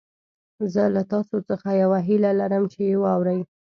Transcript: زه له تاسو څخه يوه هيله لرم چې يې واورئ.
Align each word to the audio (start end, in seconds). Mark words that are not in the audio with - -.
زه 0.73 0.83
له 0.95 1.01
تاسو 1.13 1.35
څخه 1.49 1.69
يوه 1.83 1.99
هيله 2.07 2.31
لرم 2.39 2.63
چې 2.73 2.79
يې 2.89 2.95
واورئ. 3.03 3.39